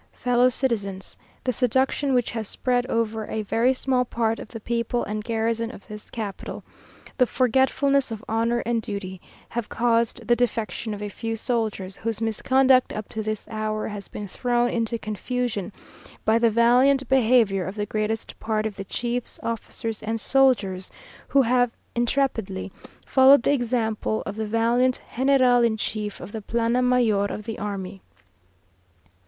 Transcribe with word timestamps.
_"Fellow 0.17 0.49
Citizens: 0.49 1.15
The 1.43 1.53
seduction 1.53 2.15
which 2.15 2.31
has 2.31 2.47
spread 2.47 2.87
over 2.87 3.27
a 3.27 3.43
very 3.43 3.71
small 3.71 4.03
part 4.03 4.39
of 4.39 4.47
the 4.47 4.59
people 4.59 5.03
and 5.03 5.23
garrison 5.23 5.69
of 5.69 5.87
this 5.87 6.09
capital; 6.09 6.63
the 7.19 7.27
forgetfulness 7.27 8.09
of 8.09 8.25
honour 8.27 8.63
and 8.65 8.81
duty, 8.81 9.21
have 9.49 9.69
caused 9.69 10.25
the 10.27 10.35
defection 10.35 10.95
of 10.95 11.03
a 11.03 11.09
few 11.09 11.35
soldiers, 11.35 11.97
whose 11.97 12.19
misconduct 12.19 12.91
up 12.91 13.09
to 13.09 13.21
this 13.21 13.47
hour 13.49 13.89
has 13.89 14.07
been 14.07 14.27
thrown 14.27 14.71
into 14.71 14.97
confusion 14.97 15.71
by 16.25 16.39
the 16.39 16.49
valiant 16.49 17.07
behaviour 17.07 17.63
of 17.63 17.75
the 17.75 17.85
greatest 17.85 18.39
part 18.39 18.65
of 18.65 18.77
the 18.77 18.85
chiefs, 18.85 19.39
officers, 19.43 20.01
and 20.01 20.19
soldiers, 20.19 20.89
who 21.27 21.43
have 21.43 21.69
intrepidly 21.93 22.71
followed 23.05 23.43
the 23.43 23.53
example 23.53 24.23
of 24.25 24.35
the 24.35 24.47
valiant 24.47 24.99
general 25.15 25.63
in 25.63 25.77
chief 25.77 26.19
of 26.19 26.31
the 26.31 26.41
plana 26.41 26.81
mayor 26.81 27.25
of 27.25 27.43
the 27.43 27.59
army. 27.59 28.01